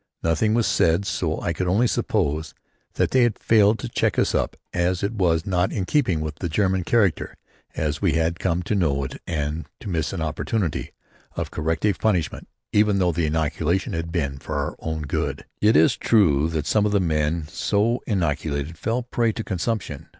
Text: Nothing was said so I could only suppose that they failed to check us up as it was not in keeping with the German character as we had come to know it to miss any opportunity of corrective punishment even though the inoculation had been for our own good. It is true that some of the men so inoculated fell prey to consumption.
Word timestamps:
Nothing 0.23 0.55
was 0.55 0.65
said 0.65 1.05
so 1.05 1.39
I 1.41 1.53
could 1.53 1.67
only 1.67 1.85
suppose 1.85 2.55
that 2.95 3.11
they 3.11 3.29
failed 3.39 3.77
to 3.77 3.87
check 3.87 4.17
us 4.17 4.33
up 4.33 4.57
as 4.73 5.03
it 5.03 5.13
was 5.13 5.45
not 5.45 5.71
in 5.71 5.85
keeping 5.85 6.21
with 6.21 6.37
the 6.37 6.49
German 6.49 6.83
character 6.83 7.35
as 7.75 8.01
we 8.01 8.13
had 8.13 8.39
come 8.39 8.63
to 8.63 8.73
know 8.73 9.03
it 9.03 9.21
to 9.27 9.63
miss 9.87 10.11
any 10.11 10.23
opportunity 10.23 10.91
of 11.35 11.51
corrective 11.51 11.99
punishment 11.99 12.47
even 12.73 12.97
though 12.97 13.11
the 13.11 13.27
inoculation 13.27 13.93
had 13.93 14.11
been 14.11 14.39
for 14.39 14.55
our 14.55 14.75
own 14.79 15.03
good. 15.03 15.45
It 15.61 15.77
is 15.77 15.97
true 15.97 16.49
that 16.49 16.65
some 16.65 16.87
of 16.87 16.91
the 16.91 16.99
men 16.99 17.47
so 17.47 18.01
inoculated 18.07 18.79
fell 18.79 19.03
prey 19.03 19.31
to 19.33 19.43
consumption. 19.43 20.07